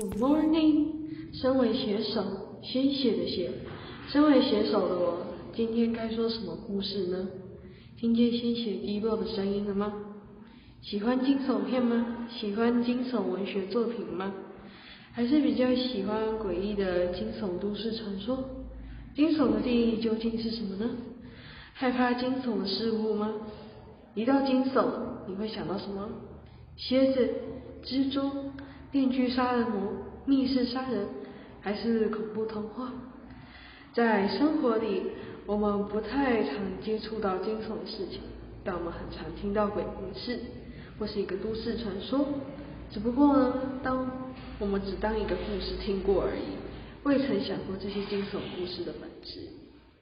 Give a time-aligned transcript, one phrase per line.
[0.00, 0.86] Good morning，
[1.34, 2.24] 身为写手，
[2.62, 3.50] 鲜血的血，
[4.08, 5.18] 身为写手的我，
[5.54, 7.28] 今天该说什么故事呢？
[7.98, 9.92] 听见鲜血滴落的声音了吗？
[10.80, 12.26] 喜欢惊悚片吗？
[12.30, 14.32] 喜欢惊悚文学作品吗？
[15.12, 18.38] 还是比较喜欢诡异的惊悚都市传说？
[19.14, 20.88] 惊悚的定义究竟是什么呢？
[21.74, 23.34] 害怕惊悚的事物吗？
[24.14, 24.82] 一到惊悚，
[25.28, 26.08] 你会想到什么？
[26.78, 27.28] 蝎子、
[27.84, 28.30] 蜘蛛、
[28.92, 29.92] 电锯杀人魔、
[30.26, 31.06] 密室杀人，
[31.60, 32.92] 还是恐怖童话？
[33.94, 35.02] 在生活里，
[35.46, 38.20] 我们不太常接触到惊悚的事情，
[38.64, 40.40] 但我们很常听到鬼故事
[40.98, 42.26] 或是一个都市传说。
[42.90, 44.10] 只不过呢，当
[44.58, 46.58] 我们只当一个故事听过而已，
[47.04, 49.40] 未曾想过这些惊悚故事的本质。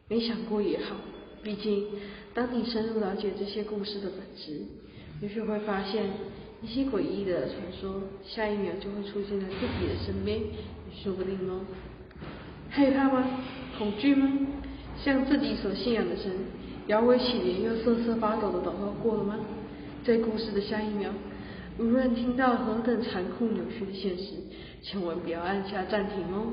[0.09, 0.96] 没想过也好，
[1.43, 1.84] 毕竟
[2.32, 4.62] 当你深入了解这些故事的本质，
[5.20, 6.05] 也许会发现
[6.60, 11.60] 一些诡异的传说，下一秒就会出现在自己的身边，也说不定哦。
[12.70, 13.24] 害怕吗？
[13.78, 14.28] 恐惧吗？
[15.02, 16.32] 向自己所信仰的神
[16.88, 19.37] 摇尾乞怜又瑟瑟发抖的祷告过了吗？
[20.04, 21.10] 在故事的下一秒。
[21.78, 24.34] 无论听到何等残酷扭曲的现实，
[24.82, 26.52] 千万不要按下暂停哦。